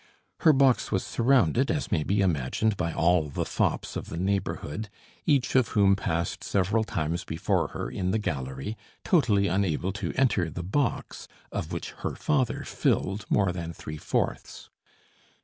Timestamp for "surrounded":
1.05-1.69